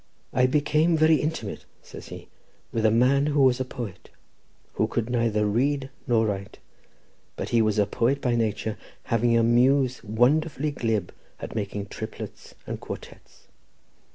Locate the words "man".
2.89-3.27